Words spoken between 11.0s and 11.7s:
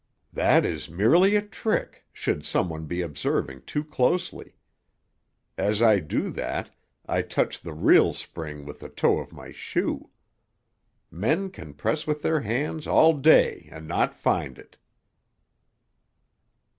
Men